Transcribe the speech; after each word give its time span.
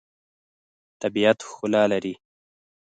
طبیعت 1.01 1.39
ښکلا 1.49 1.83
لري. 1.91 2.13